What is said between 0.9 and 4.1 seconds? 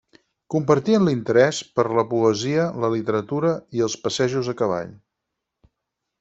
l'interès per la poesia, la literatura i els